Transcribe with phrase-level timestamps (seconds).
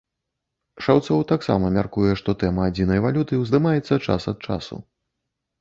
[0.85, 4.75] Шаўцоў таксама мяркуе, што тэма адзінай валюты ўздымаецца час ад часу.